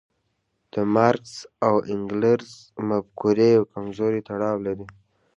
د 0.73 0.75
مارکس 0.93 1.33
او 1.67 1.75
انګلز 1.91 2.49
مفکورې 2.87 3.47
یو 3.57 3.63
کمزوری 3.73 4.21
تړاو 4.29 4.57
لري. 4.65 4.85